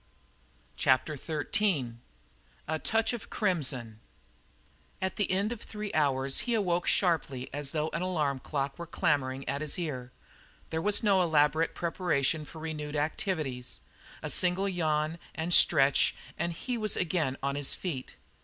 CHAPTER 0.77 1.15
XIII 1.15 1.97
A 2.67 2.79
TOUCH 2.79 3.13
OF 3.13 3.29
CRIMSON 3.29 3.99
At 4.99 5.15
the 5.15 5.29
end 5.29 5.51
of 5.51 5.61
three 5.61 5.93
hours 5.93 6.39
he 6.39 6.55
awoke 6.55 6.85
as 6.85 6.89
sharply 6.89 7.51
as 7.53 7.69
though 7.69 7.89
an 7.89 8.01
alarm 8.01 8.41
were 8.77 8.87
clamouring 8.87 9.47
at 9.47 9.61
his 9.61 9.77
ear. 9.77 10.11
There 10.71 10.81
was 10.81 11.03
no 11.03 11.21
elaborate 11.21 11.75
preparation 11.75 12.45
for 12.45 12.57
renewed 12.57 12.95
activities. 12.95 13.81
A 14.23 14.31
single 14.31 14.67
yawn 14.67 15.19
and 15.35 15.53
stretch 15.53 16.15
and 16.35 16.51
he 16.53 16.79
was 16.79 16.97
again 16.97 17.37
on 17.43 17.55
his 17.55 17.75
feet. 17.75 18.15